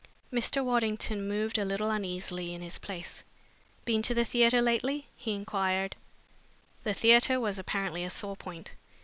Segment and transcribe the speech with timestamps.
[0.33, 0.65] Mr.
[0.65, 3.23] Waddington moved a little uneasily in his place.
[3.85, 5.95] "Been to the theatre lately?" he inquired.
[6.83, 8.73] The theatre was apparently a sore point.